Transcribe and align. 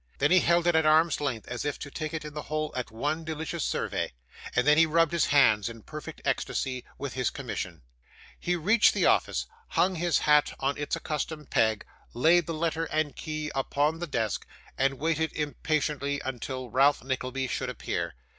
Then 0.17 0.31
he 0.31 0.39
held 0.39 0.65
it 0.65 0.75
at 0.75 0.83
arm's 0.83 1.21
length 1.21 1.47
as 1.47 1.63
if 1.63 1.77
to 1.77 1.91
take 1.91 2.11
in 2.15 2.33
the 2.33 2.41
whole 2.41 2.73
at 2.75 2.89
one 2.89 3.23
delicious 3.23 3.63
survey, 3.63 4.11
and 4.55 4.65
then 4.65 4.75
he 4.79 4.87
rubbed 4.87 5.11
his 5.11 5.27
hands 5.27 5.69
in 5.69 5.77
a 5.77 5.81
perfect 5.83 6.21
ecstasy 6.25 6.83
with 6.97 7.13
his 7.13 7.29
commission. 7.29 7.83
He 8.39 8.55
reached 8.55 8.95
the 8.95 9.05
office, 9.05 9.45
hung 9.67 9.93
his 9.93 10.17
hat 10.17 10.53
on 10.59 10.75
its 10.75 10.95
accustomed 10.95 11.51
peg, 11.51 11.85
laid 12.15 12.47
the 12.47 12.53
letter 12.55 12.85
and 12.85 13.15
key 13.15 13.51
upon 13.53 13.99
the 13.99 14.07
desk, 14.07 14.47
and 14.75 14.95
waited 14.95 15.33
impatiently 15.33 16.19
until 16.25 16.71
Ralph 16.71 17.03
Nickleby 17.03 17.45
should 17.47 17.69
appear. 17.69 18.15